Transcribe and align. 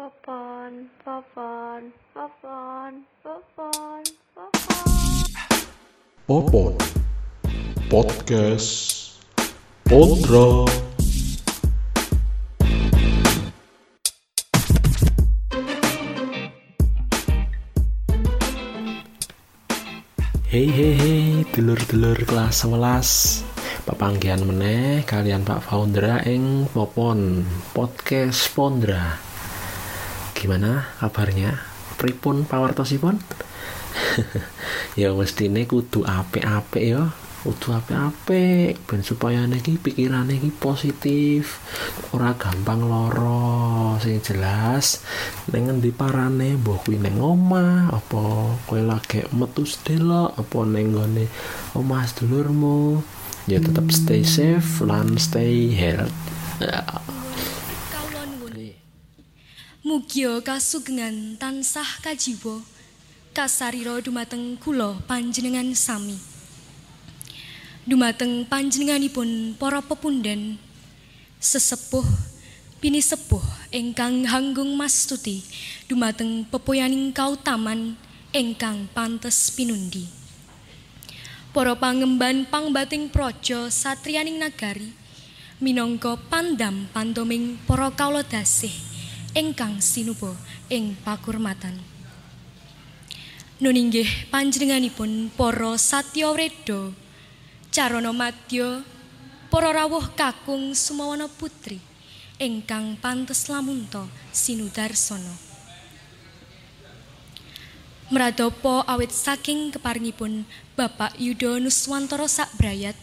Popon, 0.00 0.88
popon, 1.04 1.92
popon, 2.16 3.04
popon, 3.20 4.02
popon. 4.32 4.82
Popon 6.24 6.74
Podcast 7.92 8.72
Pondra 9.84 10.64
Hei 20.48 20.64
hei 20.64 20.92
hei 20.96 21.44
dulur-dulur 21.52 22.24
kelas 22.24 22.64
11 22.64 23.44
Papanggian 23.84 24.48
meneh 24.48 25.04
kalian 25.04 25.44
Pak 25.44 25.60
Foundera 25.68 26.24
ing 26.24 26.64
Popon 26.72 27.44
Podcast 27.76 28.48
Pondra 28.56 29.29
Gimana 30.40 30.88
kabarnya? 30.96 31.52
Pripun 32.00 32.48
pawartosipun? 32.48 33.20
ya 35.00 35.12
mestine 35.12 35.68
kudu 35.68 36.00
apik-apik 36.08 36.80
ya. 36.80 37.12
Kudu 37.44 37.76
apik-apik. 37.76 38.80
Ben 38.88 39.04
supaya 39.04 39.44
niki 39.44 39.76
pikirane 39.76 40.40
iki 40.40 40.48
positif. 40.48 41.60
Ora 42.16 42.32
gampang 42.40 42.88
loro 42.88 44.00
sing 44.00 44.24
jelas 44.24 45.04
ning 45.52 45.68
ngendi 45.68 45.92
parane 45.92 46.56
mbah 46.56 46.88
kuwi 46.88 46.96
ning 46.96 47.20
omah. 47.20 47.92
Apa 47.92 48.56
kowe 48.64 48.80
lagi 48.80 49.20
metu 49.36 49.68
sedelok? 49.68 50.40
Apa 50.40 50.64
ning 50.64 50.96
gone 50.96 51.28
omah 51.76 52.08
sedulurmu? 52.08 53.04
Ya 53.44 53.60
tetap 53.60 53.92
stay 53.92 54.24
safe 54.24 54.80
lan 54.88 55.20
stay 55.20 55.68
healthy. 55.68 56.08
Ya. 56.64 57.09
Mugia 59.90 60.38
kasugengan 60.38 61.34
tansah 61.34 61.98
kajiwa 61.98 62.62
kasarira 63.34 63.98
dumateng 63.98 64.54
kula 64.54 65.02
panjenengan 65.10 65.66
sami. 65.74 66.14
Dumateng 67.82 68.46
panjenenganipun 68.46 69.58
para 69.58 69.82
pepundhen 69.82 70.62
sesepuh 71.42 72.06
bini 72.78 73.02
sepuh 73.02 73.42
ingkang 73.74 74.30
hanggung 74.30 74.78
mastuti 74.78 75.42
dumateng 75.90 76.46
pepoyaning 76.46 77.10
kautaman 77.10 77.98
ingkang 78.30 78.86
pantes 78.94 79.50
pinundi. 79.58 80.06
Para 81.50 81.74
pangemban 81.74 82.46
pangbating 82.46 83.10
praja 83.10 83.66
satriyaning 83.66 84.38
nagari 84.38 84.94
minangka 85.58 86.14
pandam 86.30 86.86
pantoming 86.94 87.58
para 87.66 87.90
kawula 87.90 88.22
dasih 88.22 88.89
ingkang 89.36 89.78
sinuba 89.78 90.34
ing 90.66 90.98
pakurmatan. 91.06 91.78
Nun 93.60 93.76
inggih 93.76 94.08
panjenenganipun 94.32 95.28
para 95.36 95.76
satya 95.76 96.32
wreda, 96.32 96.90
carana 97.68 98.10
madya, 98.10 98.80
para 99.52 99.70
rawuh 99.74 100.10
kakung 100.16 100.72
sumawana 100.72 101.28
putri 101.28 101.76
ingkang 102.40 102.96
pantes 102.96 103.52
lamunta 103.52 104.08
sinudarsana. 104.32 105.36
Mradapa 108.10 108.82
awit 108.90 109.14
saking 109.14 109.70
keparingipun 109.70 110.42
Bapak 110.74 111.14
Yuda 111.14 111.62
Nuswantara 111.62 112.26
Sakbrayat 112.26 112.98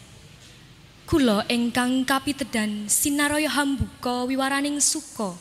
Kula 1.08 1.48
ingkang 1.48 2.04
kapitedan 2.04 2.92
sinaraya 2.92 3.48
hambuka 3.48 4.28
wiwaraning 4.28 4.84
suka 4.84 5.32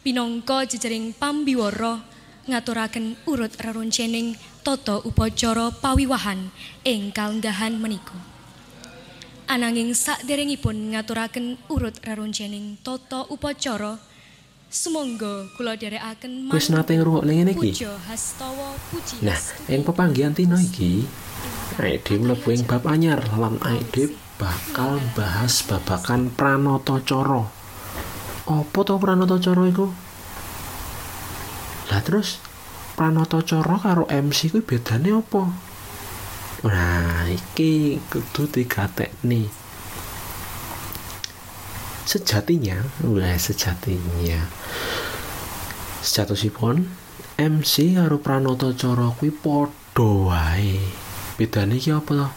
pinangka 0.00 0.64
jejering 0.64 1.12
pambiwara 1.12 2.00
ngaturaken 2.48 3.20
urut 3.28 3.52
reroncening 3.60 4.32
tata 4.64 4.98
upacara 5.04 5.68
pawiwahan 5.76 6.48
ing 6.88 7.12
kalenggahan 7.12 7.76
menika. 7.76 8.16
Ananging 9.50 9.92
saderengipun 9.92 10.96
ngaturaken 10.96 11.60
urut 11.68 12.00
reroncening 12.00 12.80
tata 12.80 13.28
upacara 13.28 14.00
sumangga 14.70 15.50
kula 15.58 15.74
dherekaken 15.74 16.48
Wis 16.54 16.70
nate 16.70 16.96
ngrungokne 16.96 17.32
ngene 17.36 17.52
iki? 17.58 17.84
Nah, 19.20 19.38
ing 19.68 19.82
pepanggihan 19.82 20.32
tino 20.32 20.56
iki, 20.56 21.04
dhewe 21.76 22.16
mlebu 22.22 22.48
ing 22.54 22.62
bab 22.64 22.86
anyar 22.86 23.20
lan 23.36 23.58
dhewe 23.92 24.14
bakal 24.40 24.96
bahas 25.12 25.60
babakan 25.66 26.32
pranatacara. 26.32 27.59
Apa 28.50 28.82
to 28.82 28.98
pranatacara 28.98 29.62
iku? 29.70 29.86
Lah 31.86 32.02
terus 32.02 32.42
pranatacara 32.98 33.78
karo 33.78 34.10
MC 34.10 34.50
kuwi 34.50 34.66
bedane 34.66 35.14
apa? 35.14 35.42
Nah, 36.66 37.30
iki 37.30 38.02
kudu 38.10 38.50
digatekni. 38.50 39.46
Sejatinya, 42.02 42.82
wah 43.06 43.38
sejatinya. 43.38 44.50
Sejatosipun 46.02 46.90
MC 47.38 47.94
karo 47.94 48.18
pranatacara 48.18 49.14
kuwi 49.14 49.30
padha 49.30 50.10
wae. 50.26 50.74
Bedane 51.38 51.78
iki 51.78 51.94
apa 51.94 52.12
to? 52.18 52.28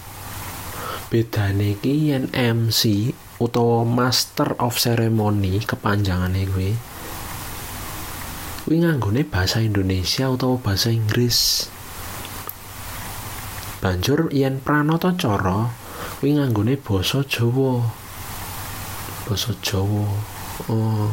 Bedane 1.09 1.73
iki 1.73 2.13
yen 2.13 2.29
MC 2.29 3.12
utawa 3.41 3.81
Master 3.87 4.53
of 4.61 4.77
Ceremony 4.77 5.61
kepanjangane 5.63 6.45
kuwi 6.49 6.71
kuwi 8.63 8.79
nganggone 8.79 9.27
bahasa 9.27 9.59
Indonesia 9.59 10.31
utawa 10.31 10.55
bahasa 10.61 10.93
Inggris. 10.93 11.67
Banjur 13.83 14.31
yen 14.31 14.63
pranatacara 14.63 15.67
kuwi 16.19 16.39
nganggone 16.39 16.79
basa 16.79 17.25
Jawa. 17.27 17.83
Basa 19.27 19.51
Jawa. 19.59 20.07
Oh. 20.71 21.11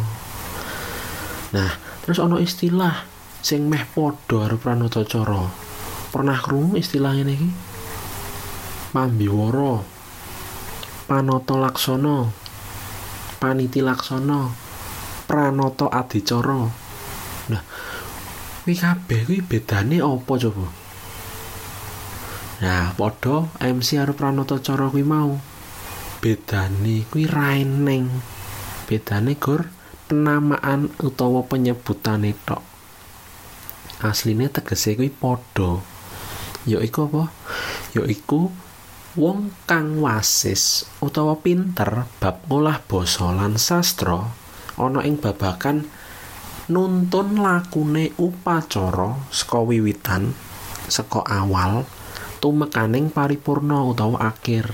Nah, 1.51 1.71
terus 2.07 2.23
ana 2.23 2.39
istilah 2.39 3.03
sing 3.43 3.67
meh 3.67 3.83
padha 3.83 4.47
karo 4.47 4.57
pranatacara. 4.61 5.51
Pernah 6.15 6.39
krungu 6.39 6.79
istilah 6.79 7.19
ngene 7.19 7.33
iki? 7.35 7.51
Pambiwara. 8.95 10.00
Panata 11.11 11.59
laksana. 11.59 12.31
Paniti 13.43 13.83
laksana. 13.83 14.47
Pranata 15.27 15.91
adicara. 15.91 16.71
Nah, 17.51 17.63
kuwi 18.63 18.79
kabeh 18.79 19.27
kuwi 19.27 19.43
bedane 19.43 19.99
apa 19.99 20.33
coba? 20.39 20.71
Nah, 22.63 22.95
padha 22.95 23.51
MC 23.59 23.99
karo 23.99 24.15
pranatacara 24.15 24.87
kuwi 24.87 25.03
mau. 25.03 25.35
Bedane 26.23 27.03
kuwi 27.11 27.27
raeneng. 27.27 28.07
Bedane 28.87 29.35
gur 29.35 29.67
penamaan 30.07 30.95
utawa 31.03 31.43
penyebutane 31.43 32.39
tok. 32.47 32.63
Asline 34.07 34.47
tegese 34.47 34.95
kuwi 34.95 35.11
padha. 35.11 35.83
Yaiku 36.71 37.11
apa? 37.11 37.35
Yaiku 37.99 38.70
wong 39.19 39.51
kang 39.67 39.99
wasis 39.99 40.87
utawa 41.03 41.39
pinter 41.39 42.07
bab 42.23 42.47
ngolah 42.47 42.79
basa 42.87 43.35
lan 43.35 43.59
sastra 43.59 44.31
ana 44.79 45.03
ing 45.03 45.19
babakan 45.19 45.89
nuntun 46.71 47.43
lakune 47.43 48.15
upacara 48.15 49.19
saka 49.35 49.59
wiwitan 49.67 50.31
saka 50.87 51.27
awal 51.27 51.83
tumekaning 52.41 53.13
paripurna 53.13 53.85
utawa 53.85 54.33
akhir. 54.33 54.73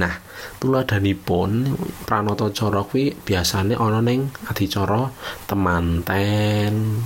Nah, 0.00 0.14
tuladhanipun 0.62 1.76
pranatacara 2.08 2.86
kuwi 2.88 3.12
biasane 3.12 3.76
ana 3.76 4.00
ning 4.00 4.32
adicara 4.48 5.12
temanten, 5.44 7.04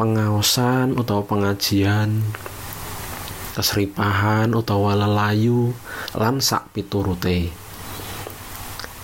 pengaosan 0.00 0.96
utawa 0.96 1.22
pengajian, 1.28 2.24
kesripahan 3.54 4.50
utawa 4.52 4.98
lelayu 4.98 5.70
lan 6.18 6.42
sak 6.42 6.74
piturute. 6.74 7.54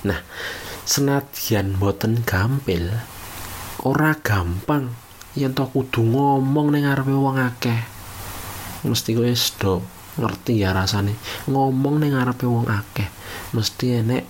Nah, 0.04 0.20
senadyan 0.82 1.78
boten 1.78 2.26
gampil, 2.26 2.90
ora 3.86 4.18
gampang 4.18 4.90
yen 5.38 5.54
to 5.54 5.70
kudu 5.70 6.02
ngomong 6.02 6.74
ning 6.74 6.82
ngarepe 6.84 7.14
wong 7.14 7.38
akeh. 7.38 7.80
Mesti 8.82 9.14
kowe 9.14 9.30
sedo 9.30 9.74
ngerti 10.18 10.58
ya 10.58 10.74
rasane 10.74 11.14
ngomong 11.46 12.02
ning 12.02 12.18
ngarepe 12.18 12.50
wong 12.50 12.66
akeh. 12.66 13.06
Mesti 13.54 14.02
enek 14.02 14.24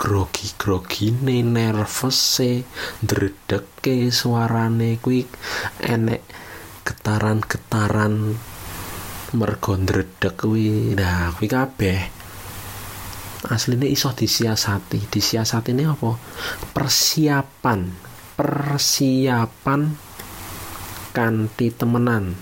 grogi-grogine, 0.00 1.44
nervese, 1.44 2.64
ndredeke 3.04 4.08
suarane 4.08 4.96
kuwi 4.96 5.28
enek 5.84 6.24
getaran-getaran 6.88 8.32
mergo 9.36 9.76
ndredeg 9.76 10.34
kuwi. 10.34 10.94
Nah, 10.98 11.34
kuwi 11.34 11.48
kabeh 11.48 12.00
asline 13.50 13.88
iso 13.88 14.12
disiasati. 14.12 15.10
Disiasatine 15.10 15.86
apa? 15.88 16.16
Persiapan 16.74 18.10
persiapan 18.40 19.92
kanthi 21.12 21.68
temenan 21.76 22.32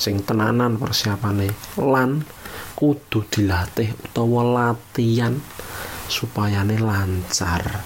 sing 0.00 0.24
tenanan 0.24 0.80
persiapane 0.80 1.52
lan 1.76 2.24
kudu 2.72 3.20
dilatih 3.28 3.92
utawa 3.92 4.40
latihan 4.40 5.36
supayane 6.08 6.80
lancar 6.80 7.84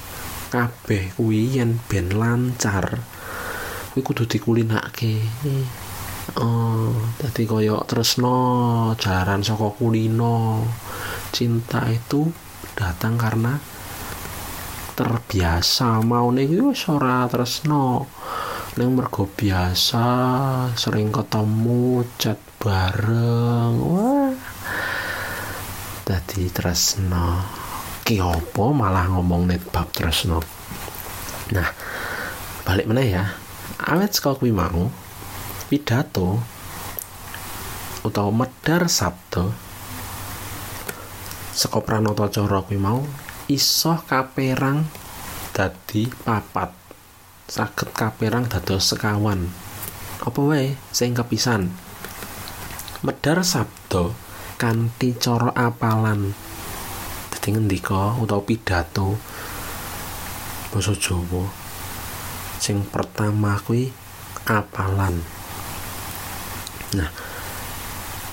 kabeh 0.55 1.19
kuwi 1.19 1.59
yen 1.59 1.83
ben 1.91 2.15
lancar 2.15 3.03
kuwi 3.91 4.07
kudu 4.07 4.31
dikulinake 4.31 5.19
oh 6.35 6.91
dadi 7.23 7.47
koyo 7.47 7.87
tresno 7.87 8.35
jaran 8.99 9.47
saka 9.47 9.71
kulino. 9.71 10.67
Cinta 11.31 11.87
itu 11.87 12.27
datang 12.75 13.15
karena 13.15 13.55
terbiasa. 14.99 16.03
Mau 16.03 16.35
nih 16.35 16.51
wis 16.67 16.91
ora 16.91 17.31
tresno. 17.31 18.11
Neng 18.77 18.99
mergo 18.99 19.31
biasa 19.31 20.07
sering 20.75 21.15
ketemu 21.15 22.03
chat 22.19 22.43
bareng. 22.59 23.75
Wah 23.79 24.35
dadi 26.03 26.51
tresno. 26.51 27.47
Ki 28.03 28.19
opo 28.19 28.75
malah 28.75 29.11
ngomong 29.15 29.47
net 29.47 29.63
bab 29.71 29.89
tresno? 29.95 30.43
Nah 31.55 31.71
balik 32.67 32.91
mana 32.91 33.03
ya. 33.07 33.25
Awet 33.77 34.17
saka 34.17 34.41
kuwi 34.41 34.51
mau 34.51 35.06
pidato 35.67 36.39
utawa 38.07 38.31
medar 38.31 38.87
sabdo 38.87 39.51
saka 41.51 41.83
pranata 41.83 42.31
cara 42.31 42.63
kuwi 42.63 42.79
mau 42.79 43.03
iso 43.51 43.95
kaperang 44.07 44.87
dadi 45.57 46.11
papat. 46.11 46.75
Saged 47.47 47.95
kaperang 47.95 48.51
dados 48.51 48.91
sekawan. 48.91 49.47
Apa 50.19 50.41
wae 50.43 50.75
sing 50.91 51.15
kepisan? 51.15 51.71
Medar 53.07 53.41
sabdo 53.47 54.13
kanthi 54.59 55.15
cara 55.15 55.55
apalan? 55.55 56.35
Dadi 57.31 57.49
ngendika 57.55 58.19
utawa 58.19 58.43
pidato 58.43 59.17
basa 60.75 60.93
Jawa 60.93 61.47
sing 62.59 62.83
pertama 62.85 63.57
kuwi 63.63 63.95
apalan 64.45 65.36
nah 66.97 67.13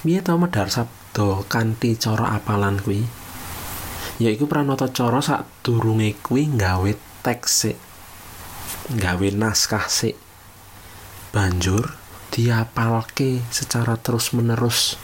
piye 0.03 0.23
to 0.23 0.39
medhar 0.39 0.71
sabda 0.71 1.43
kanthi 1.51 1.99
cara 1.99 2.39
apalan 2.39 2.79
kuwi? 2.79 3.03
Yaiku 4.23 4.47
pranata 4.47 4.87
cara 4.89 5.19
sadurunge 5.19 6.15
kuwi 6.23 6.47
nggawe 6.55 6.91
teks 7.23 7.51
sik 7.51 7.77
nggawe 8.91 9.27
naskah 9.31 9.87
sik. 9.87 10.15
Banjur 11.33 11.97
diapalke 12.33 13.41
secara 13.53 13.95
terus 13.97 14.33
menerus 14.33 14.97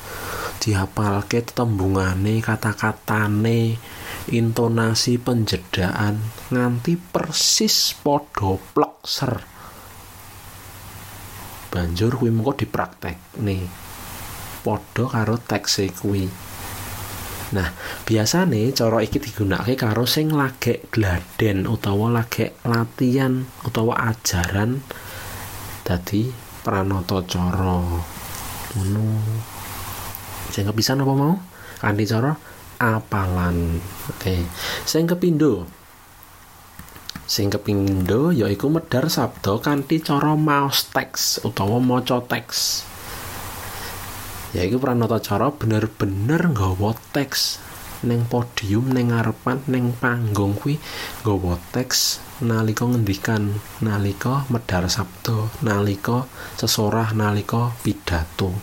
diapalke 0.59 1.39
tembungane 1.45 2.43
kata-katane 2.43 3.79
intonasi 4.29 5.15
penjedaan 5.15 6.19
nganti 6.51 6.99
persis 6.99 7.95
padha 7.95 8.59
banjur 11.69 12.17
kuwi 12.17 12.33
mengko 12.33 12.53
dipraktekne 12.57 13.69
padha 14.65 15.05
karo 15.07 15.35
teks 15.37 15.81
kuwi 15.97 16.29
Nah, 17.49 17.65
biasane 18.05 18.69
cara 18.77 19.01
iki 19.01 19.17
digunakake 19.17 19.73
karo 19.73 20.05
sing 20.05 20.29
lagek 20.29 20.93
gladen 20.93 21.65
utawa 21.65 22.13
lagek 22.13 22.53
latihan 22.61 23.41
utawa 23.65 23.97
ajaran 24.13 24.85
dadi 25.81 26.29
pranata 26.61 27.25
cara. 27.25 27.81
Ngono. 28.77 29.09
Sing 30.53 30.69
kepisan 30.69 31.01
apa 31.01 31.13
mau? 31.17 31.33
Kanthi 31.81 32.05
cara 32.05 32.37
apalan. 32.77 33.81
Oke. 34.13 34.45
Sing 34.85 35.09
kepindho. 35.09 35.65
Sing 37.29 37.53
kepindho 37.53 38.33
yaiku 38.33 38.73
medhar 38.73 39.05
sabda 39.05 39.61
kanthi 39.61 40.01
cara 40.01 40.33
maos 40.33 40.89
teks 40.89 41.45
utawa 41.45 41.77
maca 41.77 42.25
teks. 42.25 42.81
yaiku 44.57 44.81
pranata 44.81 45.21
cara 45.21 45.53
bener-bener 45.53 46.49
nggawa 46.49 46.97
teks 47.13 47.61
ning 48.01 48.25
podium 48.25 48.89
ning 48.89 49.13
ngarepan 49.13 49.61
ning 49.69 49.93
panggung 50.01 50.57
kuwi 50.57 50.81
nggawa 51.21 51.61
teks 51.69 52.17
nalika 52.41 52.89
ngendikan 52.89 53.61
nalika 53.77 54.49
medhar 54.49 54.89
sabda 54.89 55.53
nalika 55.61 56.25
sesorah 56.57 57.13
nalika 57.13 57.77
pidato. 57.85 58.57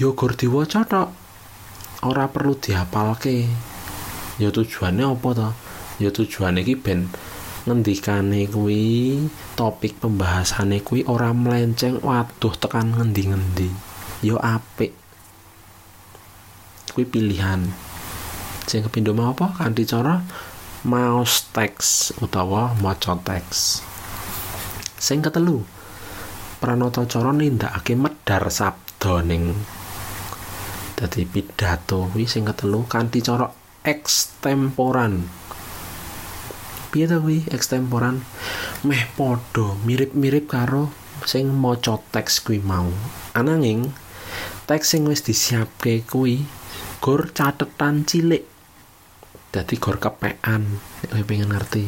Yo 0.00 0.16
gur 0.16 0.32
diwaca 0.32 0.88
tok 0.88 1.12
ora 2.08 2.24
perlu 2.32 2.56
diapalke 2.56 3.44
ya 4.40 4.48
tujuane 4.48 5.04
apa 5.04 5.28
to? 5.36 5.48
Ya 6.00 6.08
tujuane 6.08 6.64
iki 6.64 6.80
ben 6.80 7.12
ngendikane 7.60 8.48
kuwi 8.48 9.20
topik 9.52 10.00
pembahasane 10.00 10.80
kuwi 10.80 11.04
ora 11.04 11.36
melenceng 11.36 12.00
waduh 12.00 12.56
tekan 12.56 12.96
ngendi-ngendi. 12.96 13.68
Yo 14.24 14.40
apik. 14.40 14.96
Kuwi 16.96 17.04
pilihan. 17.04 17.68
Sing 18.64 18.80
kepindho 18.86 19.12
mau 19.12 19.36
apa? 19.36 19.52
Kanthi 19.52 19.84
cara 19.84 20.24
maos 20.88 21.52
teks 21.52 22.16
utawa 22.24 22.72
maca 22.80 23.20
teks. 23.20 23.84
Sing 24.96 25.20
ketelu 25.20 25.60
pranata 26.60 27.04
cara 27.04 27.32
nindakake 27.32 27.96
medhar 27.96 28.48
sabda 28.48 29.20
ning 29.20 29.52
dadi 30.96 31.28
pidato. 31.28 32.08
Kuwi 32.08 32.24
sing 32.24 32.48
ketelu 32.48 32.88
kanthi 32.88 33.20
cara 33.20 33.52
ekstemporan 33.84 35.39
piye 36.90 37.06
to 37.06 37.22
kuwi 37.22 37.46
ekstemporan? 37.54 38.20
Meh 38.84 39.06
padha 39.14 39.78
mirip-mirip 39.86 40.50
karo 40.50 40.90
sing 41.24 41.48
maca 41.54 42.02
teks 42.10 42.42
kuwi 42.42 42.58
mau. 42.60 42.90
Ananging 43.38 43.94
teks 44.66 44.92
sing 44.94 45.06
wis 45.06 45.22
disiapke 45.22 46.02
kuwi 46.04 46.44
gor 46.98 47.30
catetan 47.30 48.04
cilik. 48.04 48.44
Dadi 49.50 49.74
gor 49.78 50.02
kepekan 50.02 50.78
nek 51.10 51.24
pengen 51.26 51.54
ngerti. 51.54 51.86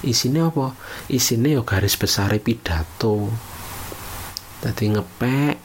Isine 0.00 0.48
apa? 0.48 0.72
Isine 1.12 1.56
ya 1.56 1.62
garis 1.64 2.00
besar 2.00 2.32
pidato. 2.40 3.28
Dadi 4.64 4.84
ngepek 4.92 5.56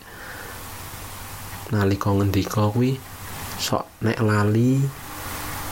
nalika 1.72 2.14
ngendika 2.14 2.70
kuwi 2.70 3.00
sok 3.58 3.88
nek 4.04 4.20
lali 4.22 4.80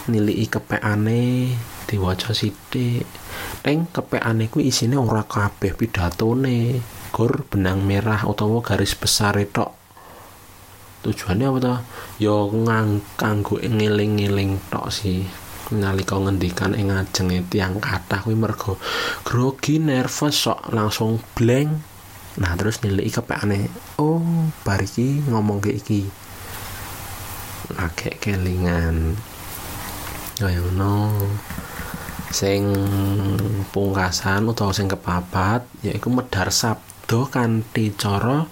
niliki 0.08 0.48
kepekane 0.52 1.52
diwaca 1.94 2.34
sithik. 2.34 3.06
Teng 3.62 3.86
kepekane 3.94 4.50
kuwi 4.50 4.74
isine 4.74 4.98
ora 4.98 5.22
kabeh 5.22 5.78
pidatone 5.78 6.82
gor 7.14 7.46
benang 7.46 7.86
merah 7.86 8.26
utawa 8.26 8.66
garis 8.66 8.98
besar 8.98 9.38
tok. 9.54 9.78
Tujuannya 11.06 11.46
apa 11.46 11.60
tuh 11.62 11.80
yo 12.18 12.50
ngang 12.50 13.06
kanggo 13.14 13.62
ngeling-ngeling 13.62 14.58
tok 14.74 14.90
sih. 14.90 15.22
Nalika 15.74 16.18
ngendikan 16.18 16.74
ing 16.74 16.90
ngajenge 16.90 17.54
tiang 17.54 17.78
kathah 17.78 18.26
kuwi 18.26 18.36
mergo 18.36 18.82
grogi 19.22 19.78
nervous 19.78 20.50
sok 20.50 20.74
langsung 20.74 21.22
blank. 21.38 21.70
Nah 22.42 22.58
terus 22.58 22.82
nilai 22.82 23.14
kepekane 23.14 23.70
oh 24.02 24.50
bar 24.66 24.82
iki 24.82 25.22
ngomong 25.30 25.62
ke 25.62 25.72
iki 25.78 26.02
lagi 27.78 28.10
kelingan. 28.18 29.16
Kaya 30.34 30.60
ngono 30.60 31.14
sing 32.34 32.74
pungkasan 33.70 34.50
utawa 34.50 34.74
sing 34.74 34.90
kepapat 34.90 35.70
yaiku 35.86 36.10
medhar 36.10 36.50
sabda 36.50 37.30
kanthi 37.30 37.94
cara 37.94 38.50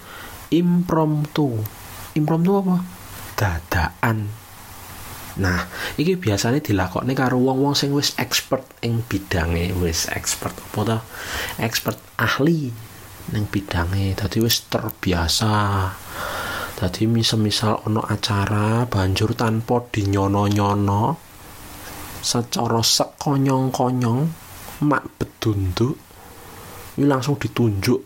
impromptu. 0.54 1.58
Impromptu 2.14 2.52
apa? 2.62 2.78
Dadakan. 3.34 4.30
Nah 5.42 5.66
iki 5.98 6.14
biasanya 6.20 6.62
dilakoni 6.62 7.18
karo 7.18 7.42
wong-wong 7.42 7.74
sing 7.74 7.90
wis 7.90 8.14
expert 8.22 8.70
ing 8.86 9.02
bidange. 9.10 9.74
Wis 9.82 10.06
expert 10.14 10.54
apa 10.54 11.02
expert 11.58 11.98
ahli 12.22 12.70
ning 13.34 13.50
bidange. 13.50 14.14
Dadi 14.14 14.38
wis 14.46 14.70
terbiasa. 14.70 15.90
Dadi 16.78 17.10
misal-misal 17.10 17.82
ono 17.90 18.06
acara 18.06 18.86
banjur 18.86 19.34
tanpa 19.34 19.86
dinyono-nyono 19.90 21.31
secara 22.22 22.80
sekonyong-konyong 22.80 24.30
mak 24.82 25.06
bedunduk 25.18 25.98
ini 27.00 27.08
langsung 27.08 27.40
ditunjuk. 27.40 28.04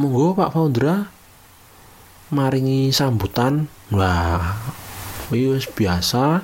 Monggo 0.00 0.32
Pak 0.32 0.50
Faundra 0.50 1.06
maringi 2.32 2.88
sambutan. 2.88 3.68
Wah 3.92 4.58
wis 5.28 5.68
biasa. 5.68 6.40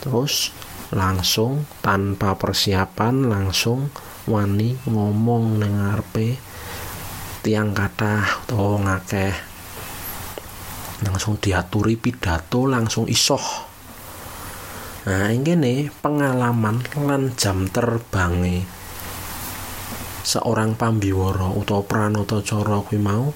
Terus 0.00 0.50
langsung 0.90 1.68
tanpa 1.84 2.34
persiapan 2.34 3.28
langsung 3.28 3.92
wani 4.26 4.74
ngomong 4.88 5.60
nang 5.60 5.72
ngarepe 5.78 6.40
tiang 7.44 7.76
kathah 7.76 8.42
utawa 8.42 8.82
ngakeh. 8.88 9.34
Langsung 11.06 11.36
diaturi 11.38 12.00
pidato 12.00 12.64
langsung 12.64 13.04
isoh 13.04 13.71
Nah, 15.02 15.34
ini 15.34 15.90
pengalaman 15.90 16.78
lan 16.94 17.34
jam 17.34 17.66
terbange 17.66 18.62
seorang 20.22 20.78
pambiworo 20.78 21.58
utawa 21.58 21.82
pranata 21.82 22.38
cara 22.46 22.78
kuwi 22.86 23.02
mau 23.02 23.34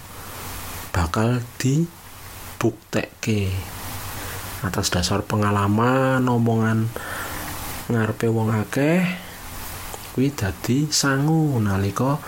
bakal 0.95 1.43
dibuktekke 1.59 3.51
atas 4.63 4.95
dasar 4.95 5.27
pengalaman 5.27 6.23
omongan 6.23 6.87
ngarepe 7.91 8.31
wong 8.31 8.55
akeh 8.55 9.03
kuwi 10.15 10.31
dadi 10.31 10.87
sangu 10.95 11.59
nalika 11.59 12.23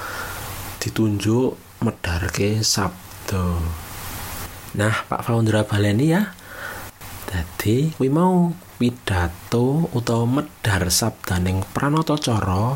ditunjuk 0.83 1.55
medharke 1.87 2.67
sabda. 2.67 3.55
Nah, 4.75 4.95
Pak 5.07 5.23
Faundra 5.23 5.63
baleni 5.63 6.11
ya. 6.11 6.38
Dadi 7.29 7.93
kuwi 7.93 8.09
mau 8.09 8.57
pidato 8.81 9.93
utawa 9.93 10.25
medhar 10.25 10.89
sabdaning 10.89 11.61
cara 11.69 12.73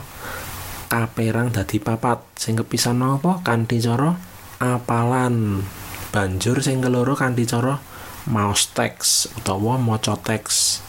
kaperang 0.93 1.49
dadi 1.49 1.81
papat. 1.81 2.21
Sing 2.37 2.61
kepisan 2.61 3.01
apa 3.01 3.41
kanthi 3.41 3.81
cara 3.81 4.13
apalan. 4.61 5.65
Banjur 6.13 6.61
sing 6.61 6.85
keloro 6.85 7.17
kanthi 7.17 7.49
cara 7.49 7.81
maos 8.29 8.69
teks 8.77 9.33
utawa 9.41 9.81
maca 9.81 10.21
teks. 10.21 10.85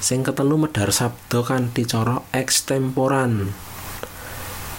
Sing 0.00 0.24
ketelu 0.24 0.56
medhar 0.56 0.88
sabda 0.88 1.44
kanthi 1.44 1.84
cara 1.84 2.24
ekstemporan. 2.32 3.52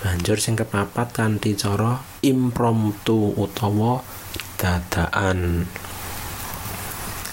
Banjur 0.01 0.41
sing 0.41 0.57
kepapat 0.57 1.13
kanthi 1.13 1.53
cara 1.53 2.01
impromptu 2.25 3.37
utawa 3.37 4.01
dadakan. 4.57 5.69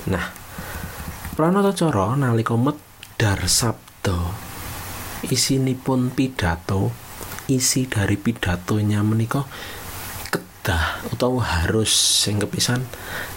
Nah, 0.08 0.41
pranata 1.32 1.72
cara 1.72 2.12
nalika 2.12 2.56
medhar 2.60 3.40
sabda 3.48 4.36
isinipun 5.24 6.12
pidato 6.12 6.92
isi 7.48 7.88
dari 7.88 8.20
pidatonya 8.20 9.00
menika 9.00 9.48
kedah 10.28 11.08
utawa 11.08 11.40
harus 11.40 11.90
sing 11.90 12.36
kepisan 12.36 12.84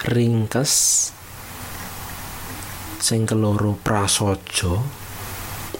ringkes 0.06 1.16
sing 3.06 3.30
keloro 3.30 3.78
prasaja. 3.86 4.82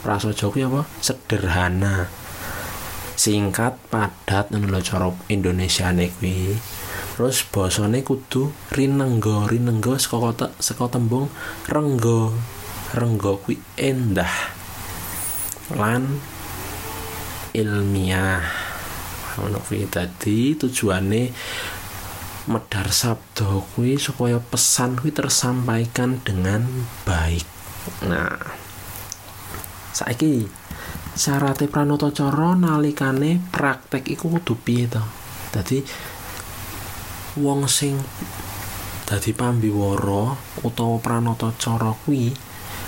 Prasaja 0.06 0.46
kuwi 0.54 0.70
apa? 0.70 0.86
Sederhana. 1.02 2.06
Singkat 3.18 3.90
padat 3.90 4.54
ngono 4.54 4.70
lho 4.70 4.80
cara 4.86 5.10
Indonesiane 5.34 6.14
kuwi 6.14 6.54
terus 7.16 7.48
basane 7.48 8.04
kudu 8.04 8.52
rinengga 8.76 9.48
rinengga 9.48 9.96
saka 9.96 10.52
saka 10.60 10.92
tembung 10.92 11.32
rengga 11.64 12.36
rengga 12.92 13.40
kuwi 13.40 13.56
endah. 13.80 14.36
Lan 15.72 16.20
ilmiah. 17.56 18.44
Ono 19.40 19.64
kuwi 19.64 19.88
dadi 19.88 20.60
tujuane 20.60 21.32
medhar 22.52 22.88
sabda 22.92 23.64
kuwi 23.74 23.96
supaya 23.96 24.44
pesan 24.44 25.00
kuwi 25.00 25.16
tersampaikan 25.16 26.20
dengan 26.20 26.68
baik. 27.08 27.48
Nah 28.12 28.36
saiki 29.96 30.44
syaratnya 31.16 31.72
pranata 31.72 32.12
cara 32.12 32.60
nalikane 32.60 33.40
praktek 33.56 34.12
iku 34.12 34.36
kudu 34.36 34.60
piye 34.60 34.92
to? 34.92 35.04
Dadi 35.56 35.80
wong 37.36 37.68
sing 37.68 38.00
dadi 39.06 39.36
pambiwara 39.36 40.40
utawa 40.64 40.98
pranata 41.04 41.52
cara 41.60 41.92
kuwi 41.92 42.32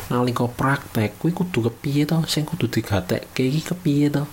nalika 0.08 0.48
praktek 0.48 1.20
kuwi 1.20 1.36
kudu 1.36 1.68
kepiye 1.68 2.08
to? 2.08 2.24
Sing 2.32 2.48
kudu 2.48 2.72
digatekke 2.72 3.44
iki 3.44 3.62
kepiye 3.62 4.08
to? 4.10 4.24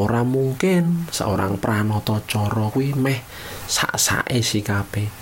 Ora 0.00 0.24
mungkin 0.24 1.04
seorang 1.12 1.60
pranata 1.60 2.24
cara 2.24 2.72
kuwi 2.72 2.96
meh 2.96 3.20
sak-sake 3.68 4.40
sikape 4.40 5.12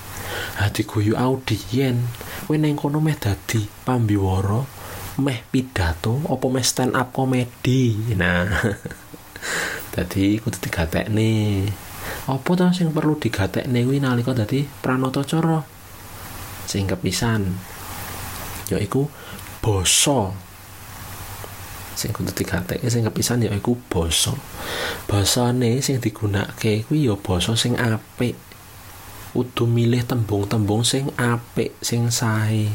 hati 0.63 0.87
guyu 0.87 1.19
audien. 1.19 2.07
Kuwi 2.47 2.63
ning 2.63 2.79
kono 2.79 3.03
meh 3.03 3.19
dadi 3.19 3.67
pambiwara 3.83 4.63
meh 5.19 5.43
pidato 5.51 6.23
apa 6.31 6.47
meh 6.47 6.65
stand 6.65 6.95
up 6.95 7.11
komedi? 7.11 8.15
Nah 8.15 8.47
dadi 9.93 10.39
kudu 10.39 10.57
digatekne 10.63 11.67
apa 12.31 12.51
to 12.55 12.67
sing 12.71 12.95
perlu 12.95 13.19
digatekne 13.19 13.83
kuwi 13.83 13.99
nalika 13.99 14.37
dadi 14.37 14.63
cara? 14.83 15.59
Sing 16.71 16.87
kepisan. 16.87 17.51
Yaiku 18.71 19.11
basa. 19.59 20.31
Sing 21.99 22.15
kudu 22.15 22.31
digatekke 22.33 22.87
sing 22.87 23.03
kepisan 23.03 23.43
yaiku 23.43 23.75
basa. 23.91 24.31
Basane 25.11 25.83
sing 25.83 25.99
digunakake 25.99 26.87
kuwi 26.87 27.11
ya 27.11 27.19
basa 27.19 27.59
sing 27.59 27.75
apik. 27.75 28.39
Kudu 29.31 29.67
milih 29.67 30.07
tembung-tembung 30.07 30.83
sing 30.87 31.11
apik 31.19 31.75
sing 31.83 32.11
sae. 32.11 32.71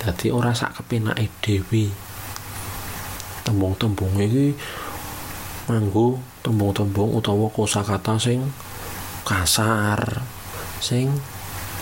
Dadi 0.00 0.28
ora 0.28 0.52
sak 0.52 0.80
kepenake 0.80 1.32
dhewe. 1.40 1.88
Tembung-tembung 3.44 4.20
iki 4.20 4.52
nganggo 5.66 6.22
tembung-tembung 6.46 7.18
utawa 7.18 7.50
kosakata 7.50 8.22
sing 8.22 8.42
kasar 9.26 10.22
sing 10.78 11.10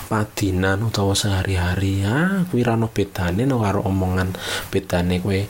padinan 0.09 0.85
utawa 0.89 1.13
sehari-hari. 1.17 2.05
Ya 2.05 2.49
kuwi 2.49 2.65
ra 2.65 2.77
ono 2.77 2.89
bedane 2.89 3.45
no 3.45 3.61
karo 3.61 3.85
omongan. 3.85 4.37
Bedane 4.73 5.21
kowe 5.21 5.41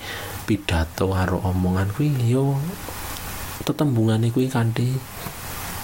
pidato 0.46 1.10
karo 1.10 1.42
omongan 1.42 1.90
kuwi 1.94 2.14
yo 2.26 2.58
tetembungane 3.64 4.28
kuwi 4.34 4.50
kanthi 4.50 4.98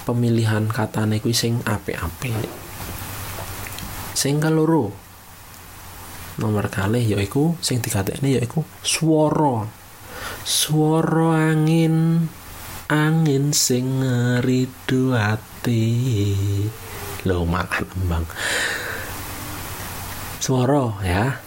pemilihan 0.04 0.66
katane 0.66 1.22
kuwi 1.22 1.34
sing 1.36 1.62
apik-apik. 1.62 2.34
Sing 4.16 4.42
kaloro 4.42 4.90
nomor 6.40 6.72
kalih 6.72 7.04
yaiku 7.04 7.54
sing 7.60 7.84
digatekne 7.84 8.40
yaiku 8.40 8.64
swara. 8.82 9.68
Swara 10.40 11.52
angin 11.52 12.26
angin 12.90 13.54
sing 13.54 14.02
ngeridu 14.02 15.14
ati. 15.14 15.86
Lo 17.22 17.46
makan 17.46 17.86
embang. 17.94 18.26
Suara 20.42 20.98
ya. 21.06 21.38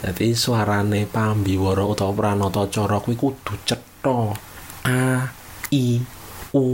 Jadi 0.00 0.32
suarane 0.32 1.04
pambiwara 1.04 1.84
utawa 1.84 2.14
pranata 2.16 2.64
cara 2.72 2.96
kuwi 3.04 3.20
kudu 3.20 3.52
cetha. 3.68 4.32
A 4.88 5.28
i 5.68 6.00
u 6.56 6.64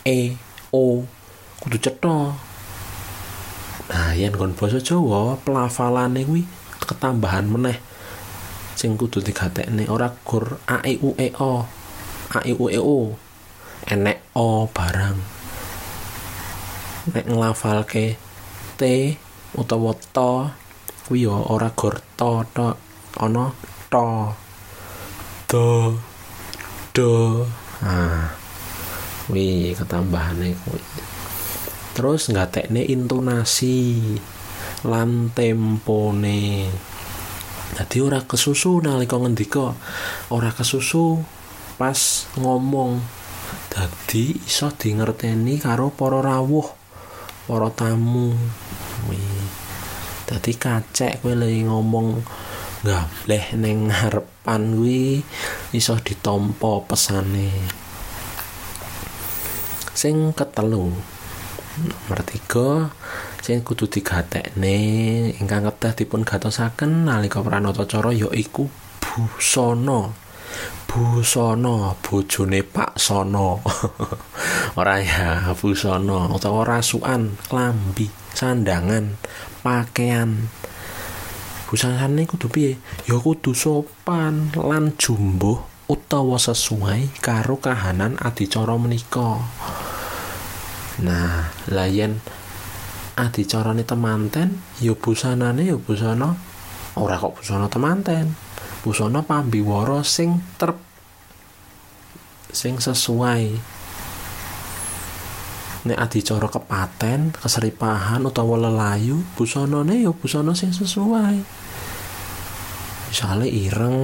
e 0.00 0.20
o. 0.72 1.04
Kudu 1.60 1.76
cetha. 1.76 2.16
Nah 3.90 4.10
yen 4.16 4.32
kon 4.32 4.56
basa 4.56 4.80
Jawa 4.80 5.36
pelafalane 5.44 6.24
kuwi 6.24 6.48
ketambahan 6.80 7.44
meneh. 7.44 7.76
Sing 8.72 8.96
kudu 8.96 9.20
digatekne 9.20 9.84
ora 9.92 10.08
gur 10.24 10.64
a 10.64 10.80
i 10.88 10.96
u 10.96 11.12
e 11.20 11.28
o 11.36 11.79
a 12.30 12.38
i 12.46 12.52
u 12.54 12.70
e 12.70 12.78
o 12.78 12.98
enek 13.90 14.18
o 14.38 14.70
barang. 14.70 15.18
Nek 17.10 17.26
nglafalke 17.26 18.14
t 18.78 18.82
utawa 19.58 19.92
to 20.14 20.50
kuwi 21.06 21.26
ya 21.26 21.34
ora 21.34 21.74
gor 21.74 21.98
to 22.14 22.46
to 22.54 22.66
ana 23.18 23.50
to 23.90 24.06
do 25.50 25.98
do 26.94 27.10
ah 27.82 28.30
kuwi 29.26 29.74
ketambahane 29.74 30.54
kuwi 30.62 30.78
terus 31.98 32.30
ngatekne 32.30 32.86
intonasi 32.86 33.98
lan 34.86 35.34
tempone. 35.34 36.70
Dadi 37.74 37.98
ora 38.02 38.22
kesusu 38.22 38.82
nalika 38.82 39.18
ngendika 39.18 39.74
ora 40.30 40.54
kesusu 40.54 41.18
pas 41.80 42.28
ngomong. 42.36 43.00
Dadi 43.72 44.36
iso 44.44 44.68
dingerteni 44.68 45.56
karo 45.56 45.88
para 45.88 46.20
rawuh 46.20 46.68
para 47.48 47.72
tamu. 47.72 48.36
Dadi 50.28 50.52
kacek 50.60 51.24
kowe 51.24 51.32
lagi 51.32 51.64
ngomong 51.64 52.20
gableh 52.84 53.56
ning 53.56 53.88
ngarepan 53.88 54.76
kuwi 54.76 55.24
iso 55.72 55.96
ditampa 55.96 56.84
pesane. 56.84 57.48
Sing 59.96 60.36
ketelu 60.36 60.92
nomor 61.80 62.20
tiga 62.28 62.92
sing 63.40 63.64
kudu 63.64 63.88
digatekne 63.88 64.76
ingkang 65.40 65.64
kedah 65.64 65.96
dipun 65.96 66.28
gatosaken 66.28 67.08
nalika 67.08 67.40
pranata 67.40 67.88
cara 67.88 68.12
yaiku 68.12 68.68
busana 69.00 70.12
busana 70.90 71.94
bojone 72.02 72.66
Pak 72.66 72.98
Sono 72.98 73.62
ora 74.80 74.98
ya 74.98 75.54
busana 75.54 76.26
utawa 76.34 76.66
rasukan 76.66 77.38
klambi 77.46 78.10
sandangan 78.34 79.14
pakaian 79.62 80.50
busanane 81.70 82.26
kudu 82.26 82.50
piye? 82.50 82.82
Ya 83.06 83.22
kudu 83.22 83.54
sopan 83.54 84.50
lan 84.58 84.98
jumbuh 84.98 85.62
utawa 85.86 86.42
sesuai 86.42 87.22
karo 87.22 87.62
kahanan 87.62 88.18
adicara 88.18 88.74
menika. 88.74 89.46
Nah 91.06 91.54
layan 91.70 92.18
adicarane 93.14 93.86
temanten 93.86 94.58
ya 94.82 94.98
busanane 94.98 95.70
ya 95.70 95.78
busana. 95.78 96.34
Ora 96.98 97.14
kok 97.14 97.38
busana 97.38 97.70
temanten 97.70 98.49
busana 98.80 99.20
pambiwara 99.20 100.00
sing 100.00 100.40
trep 100.56 100.76
sing 102.50 102.80
sesuai. 102.80 103.60
Nek 105.80 105.96
adicara 105.96 106.44
kepaten 106.52 107.32
keseripahan 107.32 108.28
utawa 108.28 108.60
lelayu 108.60 109.24
busanane 109.32 110.04
ya 110.04 110.12
busana 110.12 110.52
sing 110.52 110.76
sesuai. 110.76 111.40
Misale 113.08 113.48
ireng 113.48 113.98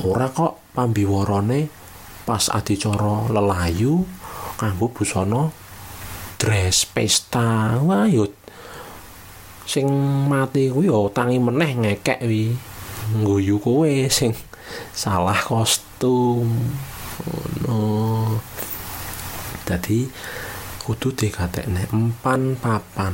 ora 0.00 0.32
kok 0.32 0.72
pambiwarane 0.72 1.68
pas 2.24 2.48
adicara 2.48 3.28
lelayu 3.28 4.08
kanggo 4.56 4.88
busana 4.88 5.52
dress 6.40 6.88
pesta. 6.88 7.76
Wah 7.84 8.08
yo 8.08 8.24
sing 9.64 9.88
mati 10.28 10.68
kuwi 10.68 10.88
yo 10.88 11.08
tangi 11.12 11.40
meneh 11.40 11.72
ngekek 11.72 12.20
wi 12.24 12.52
ngguyu 13.12 13.60
kowe 13.60 13.92
sing 14.08 14.32
salah 14.96 15.36
kostum. 15.36 16.48
Ngono. 17.64 18.40
Dadi 19.68 20.08
kudu 20.84 21.12
dikatekne 21.12 21.88
empan 21.92 22.56
papan. 22.56 23.12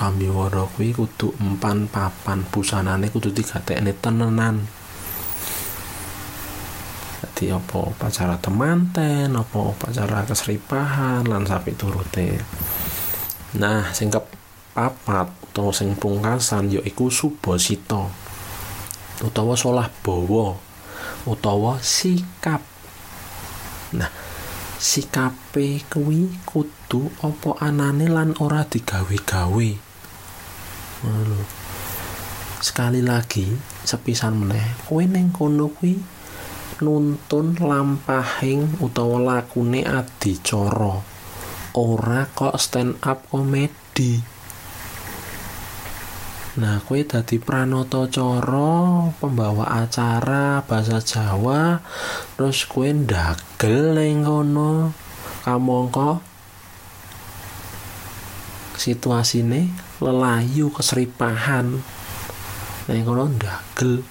Pambiwara 0.00 0.64
kuwi 0.72 0.96
kudu 0.96 1.36
empan 1.36 1.88
papan. 1.92 2.48
Busanane 2.48 3.12
kudu 3.12 3.28
digatekne 3.34 3.92
tenenan. 4.00 4.64
Dadi 7.20 7.52
apa 7.52 7.78
upacara 7.92 8.40
temanten 8.40 9.36
apa 9.36 9.58
upacara 9.60 10.24
keseripahan 10.24 11.28
lan 11.28 11.44
sapi 11.44 11.76
turute 11.76 12.40
nah 13.50 13.90
sing 13.90 14.14
papat 14.14 15.26
utawa 15.50 15.74
sing 15.74 15.98
pungkasan 15.98 16.70
yaiku 16.70 17.10
subasita 17.10 18.29
utawa 19.20 19.54
solah 19.56 19.88
bawa 20.00 20.56
utawa 21.28 21.76
sikap. 21.84 22.64
Nah 23.96 24.10
sikape 24.80 25.84
kuwi 25.92 26.40
kudu 26.48 27.12
apa 27.20 27.60
anane 27.60 28.08
lan 28.08 28.32
ora 28.40 28.64
digawe-gawe? 28.64 29.68
Ngono 31.04 31.40
sekali 32.60 33.00
lagi 33.04 33.48
sepisan 33.84 34.36
meneh 34.36 34.84
kowe 34.88 35.04
ning 35.04 35.32
kono 35.32 35.68
kuwi 35.68 36.00
nuntun 36.80 37.60
lampahing 37.60 38.80
utawa 38.80 39.20
lakune 39.20 39.84
adicara. 39.84 41.04
Ora 41.76 42.24
kok 42.32 42.56
stand 42.56 42.96
up 43.04 43.28
komedi 43.28 44.39
Nah, 46.60 46.76
kue 46.84 47.08
dadi 47.08 47.40
pranoto 47.40 48.04
coro 48.12 49.08
pembawa 49.16 49.80
acara 49.80 50.60
bahasa 50.60 51.00
Jawa, 51.00 51.80
terus 52.36 52.68
kue 52.68 52.92
ndagel 52.92 53.96
ning 53.96 54.28
kono. 54.28 54.92
Kamangka 55.40 56.20
situasine 58.76 59.72
lelayu 60.04 60.68
keseripahan. 60.68 61.80
Ning 62.92 63.02
kono 63.08 63.32
ndagel 63.32 64.04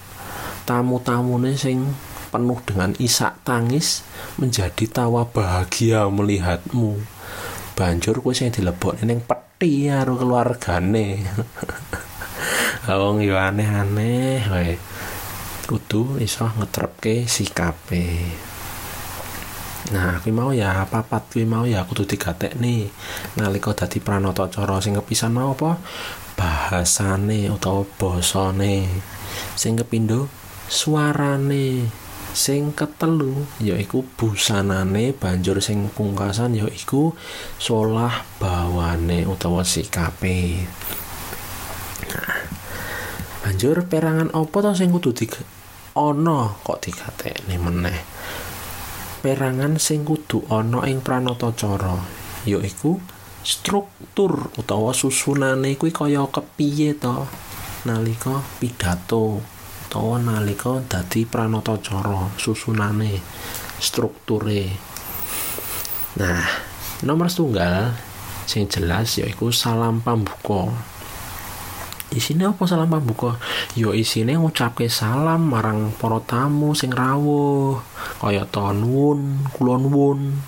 tamu-tamune 0.65 1.53
sing 1.53 1.85
penuh 2.33 2.57
dengan 2.65 2.97
isak 2.97 3.45
tangis 3.45 4.01
menjadi 4.41 4.89
tawa 4.89 5.29
bahagia 5.29 6.09
melihatmu. 6.09 6.97
Banjur 7.77 8.25
kue 8.25 8.33
sing 8.33 8.49
dilebokne 8.49 9.05
ning 9.05 9.21
peti 9.21 9.85
karo 9.85 10.17
keluargane. 10.17 11.05
wong 12.87 13.19
yo 13.27 13.35
aneh-aneh 13.35 14.47
wae. 14.47 14.79
Kudu 15.67 16.17
iso 16.23 16.47
ngetrepke 16.47 17.27
sikape. 17.27 18.07
Nah 19.89 20.21
kuwi 20.23 20.31
mau 20.31 20.55
ya 20.55 20.87
papat 20.87 21.33
kuwi 21.33 21.43
mau 21.43 21.67
ya 21.67 21.83
kudu 21.83 22.07
digatekne. 22.07 22.87
Nalika 23.35 23.75
dadi 23.75 23.99
pranata 23.99 24.47
cara 24.47 24.79
sing 24.79 24.95
kepisan 24.95 25.35
mau 25.35 25.51
apa? 25.51 25.75
Bahasane 26.39 27.51
utawa 27.51 27.83
basane 27.99 28.87
sing 29.59 29.75
kepindho 29.75 30.31
suarane. 30.71 31.89
Sing 32.29 32.77
ketelu 32.77 33.41
yaiku 33.57 34.05
busanane 34.15 35.17
banjur 35.17 35.57
sing 35.59 35.89
pungkasan 35.89 36.53
yaiku 36.55 37.17
solah 37.57 38.21
bawane 38.37 39.25
utawa 39.25 39.65
sikape 39.65 40.61
banjur 43.49 43.81
perangan 43.89 44.29
apa 44.29 44.57
to 44.61 44.77
sing 44.77 44.93
kudu 44.93 45.09
diga 45.09 45.41
ana 45.97 46.53
kok 46.61 46.85
digatekne 46.85 47.57
meneh? 47.57 47.97
Perangan 49.25 49.81
sing 49.81 50.05
kudu 50.05 50.45
ana 50.53 50.85
ing 50.85 51.01
pranatacara 51.01 51.97
yaiku 52.45 53.01
struktur 53.41 54.53
utawa 54.53 54.93
susunane 54.93 55.81
kuwi 55.81 55.89
kaya 55.89 56.29
kepiye 56.29 56.93
to? 57.01 57.25
Nalika 57.89 58.37
pidato 58.61 59.41
utawa 59.89 60.21
nalika 60.21 60.85
dadi 60.85 61.25
pranatacara 61.25 62.29
susunane 62.37 63.17
strukture. 63.81 64.77
Nah 66.21 66.45
nomor 67.01 67.33
setunggal 67.33 67.97
sing 68.45 68.69
jelas 68.69 69.17
yaiku 69.17 69.49
salam 69.49 70.05
pambuka 70.05 70.69
isine 72.13 72.49
apa 72.49 72.65
salam 72.65 72.89
pambuka? 72.89 73.37
Ya 73.77 73.93
isine 73.93 74.37
ngucapke 74.37 74.89
salam 74.89 75.49
marang 75.49 75.93
para 75.97 76.17
tamu 76.25 76.73
sing 76.73 76.89
rawuh 76.89 77.77
kaya 78.17 78.45
to 78.49 78.73
nuwun 78.73 79.45
kula 79.53 79.77
nuwun. 79.77 80.39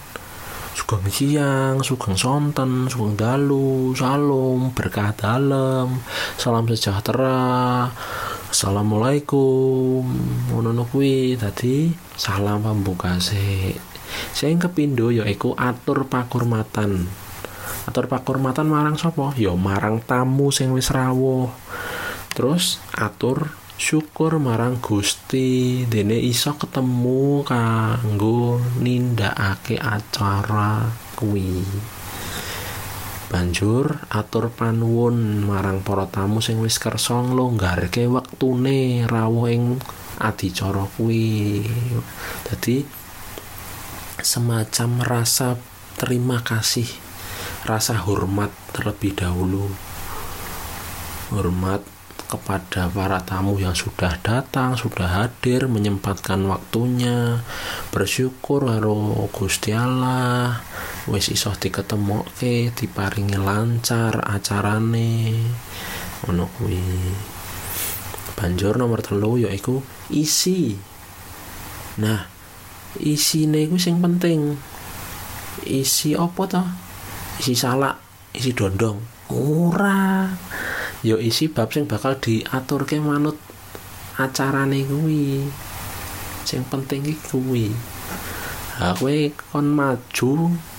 Sugeng 0.72 1.04
siang 1.12 1.76
sugeng 1.84 2.16
sonten 2.16 2.88
sugeng 2.88 3.20
dalu 3.20 3.92
salam 3.94 4.72
berkah 4.72 5.14
dalem 5.14 6.00
salam 6.40 6.66
sejahtera 6.66 7.92
Assalamualaikum 8.52 10.04
ngono 10.52 10.84
kuwi. 10.92 11.40
Dadi 11.40 11.92
salam 12.20 12.66
pambukase 12.66 13.76
sing 14.36 14.60
kepindho 14.60 15.08
yaiku 15.12 15.56
atur 15.56 16.08
pakurmatan 16.12 17.08
atur 17.90 18.06
pakurmatan 18.08 18.70
marang 18.70 18.96
sapa? 18.96 19.36
Ya 19.36 19.52
marang 19.58 20.00
tamu 20.04 20.54
sing 20.54 20.72
wis 20.72 20.94
rawuh. 20.94 21.52
Terus 22.32 22.80
atur 22.96 23.52
syukur 23.82 24.38
marang 24.38 24.78
Gusti. 24.78 25.84
Dene 25.90 26.22
iso 26.22 26.54
ketemu 26.56 27.42
kanggo 27.42 28.62
nindakake 28.78 29.82
acara 29.82 30.86
kuwi. 31.18 31.66
Banjur 33.32 34.06
atur 34.12 34.52
panuwun 34.52 35.48
marang 35.48 35.82
para 35.82 36.06
tamu 36.06 36.44
sing 36.44 36.60
wis 36.60 36.78
kersa 36.78 37.16
nglonggarke 37.20 38.06
wektune 38.06 39.08
rawuh 39.10 39.48
ing 39.50 39.80
adicara 40.22 40.86
kuwi. 41.00 41.64
Dadi 42.46 42.86
semacam 44.22 45.02
rasa 45.02 45.58
terima 45.98 46.46
kasih 46.46 47.11
rasa 47.66 47.98
hormat 48.02 48.50
terlebih 48.74 49.14
dahulu 49.14 49.70
hormat 51.32 51.80
kepada 52.32 52.88
para 52.88 53.20
tamu 53.28 53.60
yang 53.60 53.76
sudah 53.76 54.16
datang, 54.24 54.80
sudah 54.80 55.04
hadir, 55.04 55.68
menyempatkan 55.68 56.40
waktunya, 56.48 57.44
bersyukur 57.92 58.72
karo 58.72 59.28
Gusti 59.36 59.76
Allah, 59.76 60.64
wis 61.12 61.28
iso 61.28 61.52
diketemoke, 61.52 62.72
diparingi 62.72 63.36
lancar 63.36 64.24
acarane. 64.24 65.44
Ngono 66.24 66.48
kuwi. 66.56 66.80
Banjur 68.40 68.80
nomor 68.80 69.04
telu 69.04 69.36
yaiku 69.36 69.84
isi. 70.08 70.80
Nah, 72.00 72.32
isine 72.96 73.68
kuwi 73.68 73.80
sing 73.80 74.00
penting. 74.00 74.56
Isi 75.68 76.16
apa 76.16 76.42
to? 76.48 76.64
Isi 77.40 77.56
salak 77.56 78.02
isi 78.36 78.52
dondong. 78.52 79.00
Ora. 79.32 80.28
Yo 81.02 81.16
isi 81.18 81.48
bab 81.48 81.72
sing 81.72 81.88
bakal 81.88 82.20
diaturke 82.20 83.00
manut 83.00 83.40
acarane 84.20 84.84
kuwi. 84.84 85.48
Sing 86.44 86.68
penting 86.68 87.08
iki 87.08 87.16
kuwi. 87.32 87.72
Kowe 88.82 89.18
kon 89.54 89.68
maju 89.78 90.32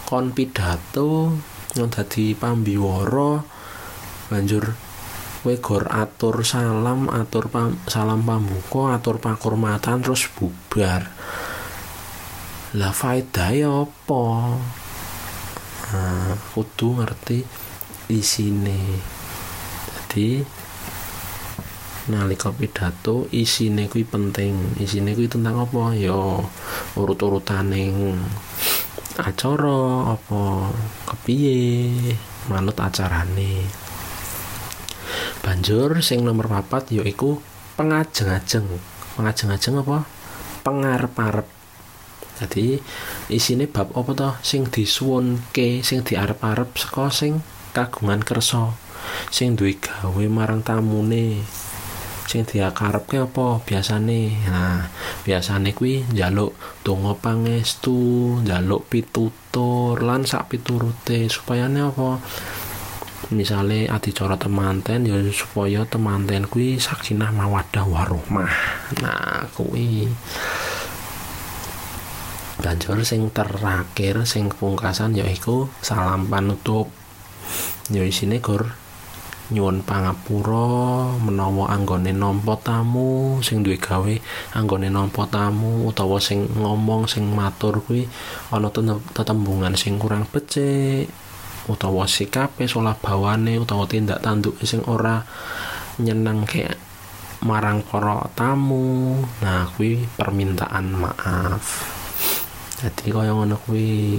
kon 0.03 0.35
pidato 0.35 1.39
yang 1.79 1.89
dadi 1.89 2.35
pambiwara 2.37 3.41
banjur 4.29 4.75
kowe 5.41 5.55
gor 5.63 5.87
atur 5.89 6.43
salam 6.43 7.07
atur 7.09 7.47
pam, 7.49 7.79
salam 7.87 8.27
pambuka 8.27 8.99
atur 8.99 9.23
pakurmatan 9.23 10.03
terus 10.03 10.27
bubar. 10.35 11.09
Lah 12.75 12.93
faedahe 12.93 13.65
apa 13.65 14.25
nah, 15.93 16.35
kudu 16.57 16.99
ngerti 16.99 17.45
isine. 18.09 18.81
Jadi 19.93 20.45
nalika 22.11 22.51
pidato 22.51 23.31
isine 23.31 23.87
kuwi 23.87 24.05
penting. 24.09 24.81
Isine 24.81 25.13
kuwi 25.13 25.29
tentang 25.29 25.63
apa? 25.63 25.93
Ya 25.95 26.17
urut-urutaning 26.97 28.17
acara 29.21 30.17
apa 30.17 30.73
kepiye 31.13 31.61
manut 32.49 32.77
acarane. 32.81 33.69
Banjur 35.45 36.01
sing 36.01 36.25
nomor 36.25 36.49
papat 36.49 36.89
yaiku 36.97 37.39
pengajeng-ajeng. 37.77 38.65
Pengajeng-ajeng 39.19 39.85
apa? 39.85 40.09
Pengarep-arep 40.63 41.52
jadi 42.43 42.83
isine 43.31 43.71
bab 43.71 43.95
apa 43.95 44.11
toh 44.19 44.35
sing 44.43 44.67
disuwunke 44.67 45.87
sing 45.87 46.03
diarep-arep 46.03 46.75
saka 46.75 47.07
sing 47.15 47.39
kagungan 47.71 48.19
kersa. 48.27 48.75
Sing 49.31 49.55
duwe 49.55 49.79
gawe 49.79 50.25
marang 50.27 50.67
tamune. 50.67 51.47
Sing 52.27 52.43
diakarepke 52.43 53.23
apa? 53.23 53.63
Biasane. 53.63 54.43
Nah 54.51 54.91
biasane 55.23 55.71
kuwi 55.71 56.03
njaluk 56.11 56.55
donga 56.83 57.15
pangestu 57.15 58.39
njaluk 58.43 58.91
pitutur 58.91 60.03
lan 60.03 60.27
sak 60.27 60.51
piturute. 60.51 61.31
Supayane 61.31 61.81
apa? 61.87 62.19
Misale 63.31 63.87
adicara 63.87 64.35
temanten 64.37 65.07
ya 65.07 65.17
supaya 65.31 65.87
temanten 65.87 66.45
kuwi 66.51 66.77
sakinah 66.77 67.31
mawadah 67.31 67.87
warahmah 67.87 68.53
nah 69.01 69.49
kuwi 69.57 70.05
banjur 72.63 73.03
sing 73.03 73.27
terakhir 73.35 74.23
sing 74.23 74.47
pungkasan 74.47 75.19
yaiku 75.19 75.67
salam 75.83 76.31
panutup. 76.31 76.87
Ya 77.91 78.07
isine 78.07 78.39
gor 78.39 78.79
nyuwun 79.53 79.85
pangapura 79.85 81.13
menawa 81.21 81.75
anggone 81.75 82.15
nampa 82.15 82.57
tamu 82.63 83.43
sing 83.45 83.61
duwe 83.61 83.77
gawe 83.77 84.15
anggone 84.57 84.89
nampa 84.89 85.29
tamu 85.29 85.91
utawa 85.91 86.17
sing 86.23 86.49
ngomong 86.57 87.05
sing 87.05 87.29
matur 87.29 87.85
kuwi 87.85 88.09
ana 88.49 88.73
tetembungan 89.13 89.77
sing 89.77 90.01
kurang 90.01 90.25
becik 90.31 91.11
utawa 91.69 92.09
sikape 92.09 92.65
salah 92.65 92.97
bawane 92.97 93.61
utawa 93.61 93.85
tindak 93.85 94.25
tanduk 94.25 94.57
sing 94.65 94.81
ora 94.89 95.21
nyenengke 96.01 96.73
marang 97.43 97.83
para 97.83 98.31
tamu. 98.39 99.19
Nah 99.43 99.67
kuwi 99.75 100.07
permintaan 100.17 100.95
maaf 100.95 102.02
jadi 102.83 103.15
kaya 103.15 103.31
ngono 103.31 103.55
kuwi. 103.63 104.19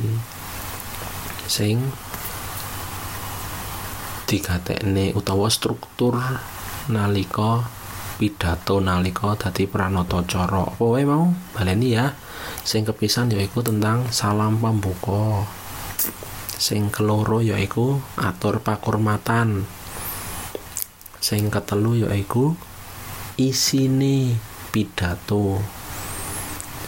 Sing 1.51 1.83
digatekne 4.23 5.11
utawa 5.11 5.51
struktur 5.51 6.15
nalika 6.87 7.67
pidato 8.15 8.79
nalika 8.79 9.35
dadi 9.35 9.67
pranata 9.67 10.23
cara. 10.23 10.63
Apa 10.63 10.79
wae 10.79 11.03
mau 11.03 11.35
baleni 11.51 11.91
ya 11.91 12.15
sing 12.63 12.87
kepisan 12.87 13.35
yaiku 13.35 13.59
tentang 13.59 14.07
salam 14.15 14.55
pambuka. 14.63 15.43
Sing 16.55 16.87
keloro 16.87 17.43
yaiku 17.43 17.99
atur 18.15 18.63
pakurmatan. 18.63 19.67
Sing 21.19 21.51
ketelu 21.51 22.07
yaiku 22.07 22.55
isine 23.35 24.39
pidato 24.71 25.59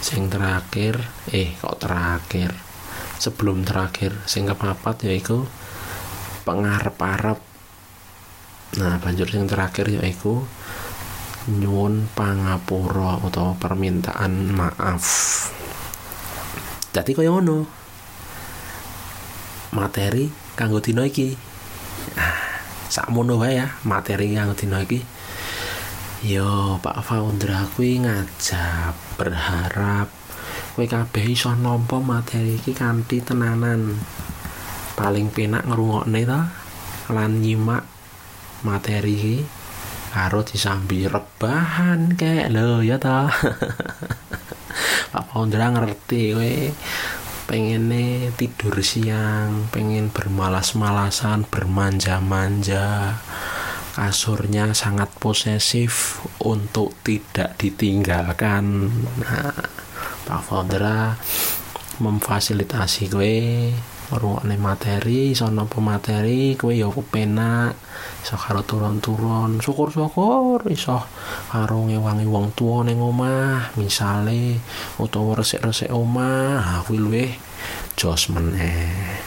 sing 0.06 0.30
terakhir 0.30 1.02
eh 1.34 1.58
kok 1.58 1.82
terakhir? 1.82 2.54
Sebelum 3.18 3.66
terakhir 3.66 4.14
sing 4.30 4.46
kepapat 4.46 5.10
yaiku 5.10 5.42
pengarep-arep. 6.46 7.42
Nah 8.78 9.02
banjur 9.02 9.26
yang 9.34 9.50
terakhir 9.50 9.90
yaiku 9.90 10.46
nyuwun 11.50 12.06
pangapura 12.14 13.18
utawa 13.18 13.58
permintaan 13.58 14.54
maaf. 14.54 15.02
Jadi 16.94 17.10
kaya 17.10 17.34
ngono. 17.34 17.66
Materi 19.74 20.30
kanggo 20.54 20.78
dina 20.78 21.02
iki. 21.02 21.34
Nah, 22.14 22.38
sakmono 22.86 23.42
wae 23.42 23.58
ya 23.58 23.66
materi 23.82 24.38
kanggo 24.38 24.54
dina 24.54 24.78
iki 24.86 25.15
yo 26.26 26.82
Pak 26.82 27.06
Faundra 27.06 27.70
kuwi 27.78 28.02
ngajak 28.02 28.98
berharap 29.14 30.10
kowe 30.74 30.82
kabeh 30.82 31.22
iso 31.22 31.54
nampa 31.54 32.02
materi 32.02 32.58
iki 32.58 32.74
kanthi 32.74 33.22
tenanan. 33.22 33.94
Paling 34.98 35.30
penak 35.30 35.70
ngrungokne 35.70 36.26
ta 36.26 36.50
lan 37.14 37.38
nyimak 37.38 37.86
materi 38.66 39.14
iki 39.14 39.36
karo 40.10 40.42
disambi 40.42 41.06
rebahan 41.06 42.18
kayak 42.18 42.50
lho 42.50 42.82
ya 42.82 42.98
ta. 42.98 43.30
Pak 45.14 45.24
Pondra 45.30 45.70
ngerti 45.70 46.34
pengen 47.46 47.86
tidur 48.34 48.74
siang 48.82 49.70
pengen 49.70 50.10
bermalas-malasan 50.10 51.46
bermanja-manja 51.46 53.14
kasurnya 53.96 54.76
sangat 54.76 55.08
posesif 55.16 56.20
untuk 56.44 56.92
tidak 57.00 57.56
ditinggalkan. 57.56 58.92
Nah 59.24 59.56
Pak 60.28 60.40
Fondra 60.44 61.16
memfasilitasi 61.96 63.08
gue 63.08 63.36
ngrungokne 64.12 64.60
materi 64.60 65.32
iso 65.32 65.48
nampa 65.48 65.80
materi 65.80 66.54
kowe 66.60 66.70
ya 66.76 66.92
penak 66.92 67.72
iso 68.20 68.36
karo 68.36 68.60
turun-turun. 68.68 69.64
Syukur-syukur 69.64 70.68
iso 70.68 71.00
karo 71.48 71.88
ngewangi 71.88 72.28
wong 72.28 72.52
tuwa 72.52 72.84
ning 72.84 73.00
omah 73.00 73.72
misale 73.80 74.60
utawa 75.00 75.40
resik-resik 75.40 75.88
omah. 75.88 76.60
Ha 76.60 76.74
kuwi 76.84 77.00
luwih 77.00 77.32
jos 77.96 78.28
meneh. 78.28 79.24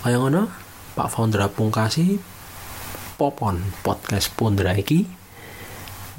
Kaya 0.00 0.16
ngono 0.16 0.48
Pak 0.96 1.12
Founder 1.12 1.44
Pungkasi 1.52 2.33
Popon 3.24 3.72
podcast 3.80 4.28
Pondra 4.36 4.76
iki 4.76 5.08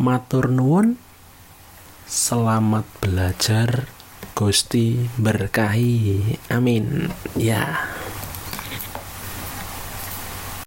matur 0.02 0.50
nuwun 0.50 0.98
selamat 2.10 2.82
belajar 2.98 3.86
Gusti 4.34 5.06
berkahi. 5.14 6.34
Amin. 6.50 7.14
Ya. 7.38 7.94